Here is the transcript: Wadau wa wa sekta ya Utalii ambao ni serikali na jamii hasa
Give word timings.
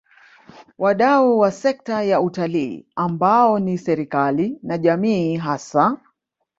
Wadau 0.77 1.25
wa 1.31 1.37
wa 1.39 1.51
sekta 1.51 2.03
ya 2.03 2.21
Utalii 2.21 2.85
ambao 2.95 3.59
ni 3.59 3.77
serikali 3.77 4.59
na 4.63 4.77
jamii 4.77 5.37
hasa 5.37 5.97